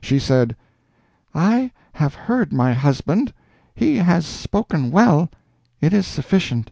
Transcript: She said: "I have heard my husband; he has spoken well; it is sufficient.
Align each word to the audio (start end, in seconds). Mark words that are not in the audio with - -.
She 0.00 0.20
said: 0.20 0.54
"I 1.34 1.72
have 1.94 2.14
heard 2.14 2.52
my 2.52 2.72
husband; 2.74 3.32
he 3.74 3.96
has 3.96 4.24
spoken 4.24 4.92
well; 4.92 5.28
it 5.80 5.92
is 5.92 6.06
sufficient. 6.06 6.70